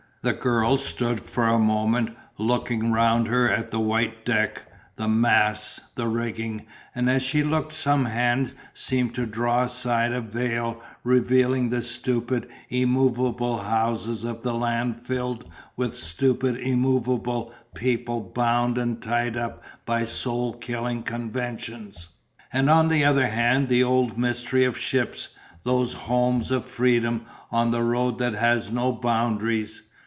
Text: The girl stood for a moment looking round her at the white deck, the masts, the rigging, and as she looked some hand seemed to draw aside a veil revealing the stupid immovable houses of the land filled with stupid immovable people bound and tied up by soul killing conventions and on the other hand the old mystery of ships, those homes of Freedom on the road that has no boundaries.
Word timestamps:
The 0.23 0.33
girl 0.33 0.77
stood 0.77 1.19
for 1.19 1.47
a 1.47 1.57
moment 1.57 2.15
looking 2.37 2.91
round 2.91 3.25
her 3.25 3.49
at 3.49 3.71
the 3.71 3.79
white 3.79 4.23
deck, 4.23 4.65
the 4.95 5.07
masts, 5.07 5.79
the 5.95 6.05
rigging, 6.07 6.67
and 6.93 7.09
as 7.09 7.23
she 7.23 7.41
looked 7.43 7.73
some 7.73 8.05
hand 8.05 8.53
seemed 8.71 9.15
to 9.15 9.25
draw 9.25 9.63
aside 9.63 10.11
a 10.13 10.21
veil 10.21 10.79
revealing 11.03 11.71
the 11.71 11.81
stupid 11.81 12.47
immovable 12.69 13.57
houses 13.63 14.23
of 14.23 14.43
the 14.43 14.53
land 14.53 15.01
filled 15.01 15.49
with 15.75 15.97
stupid 15.97 16.55
immovable 16.55 17.51
people 17.73 18.21
bound 18.21 18.77
and 18.77 19.01
tied 19.01 19.35
up 19.35 19.63
by 19.87 20.03
soul 20.03 20.53
killing 20.53 21.01
conventions 21.01 22.09
and 22.53 22.69
on 22.69 22.89
the 22.89 23.03
other 23.03 23.25
hand 23.25 23.69
the 23.69 23.83
old 23.83 24.19
mystery 24.19 24.65
of 24.65 24.77
ships, 24.77 25.29
those 25.63 25.93
homes 25.93 26.51
of 26.51 26.63
Freedom 26.65 27.25
on 27.51 27.71
the 27.71 27.81
road 27.81 28.19
that 28.19 28.35
has 28.35 28.69
no 28.69 28.91
boundaries. 28.91 29.87